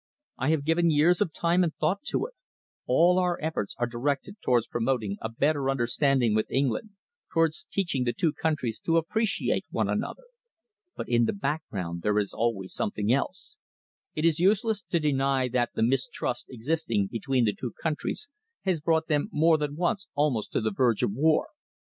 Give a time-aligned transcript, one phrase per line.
[0.39, 2.33] I have given years of time and thought to it.
[2.87, 6.95] All our efforts are directed towards promoting a better understanding with England,
[7.31, 10.23] towards teaching the two countries to appreciate one another.
[10.95, 13.57] But in the background there is always something else.
[14.15, 18.27] It is useless to deny that the mistrust existing between the two countries
[18.65, 21.49] has brought them more than once almost to the verge of war.